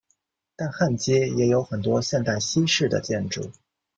[0.55, 3.51] 但汉街也有很多现代西式的建筑。